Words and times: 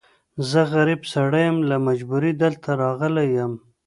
زه 0.49 0.61
غريب 0.73 1.01
سړی 1.13 1.43
يم، 1.49 1.57
له 1.69 1.75
مجبوری 1.87 2.31
دلته 2.43 2.69
راغلی 2.81 3.27
يم. 3.37 3.53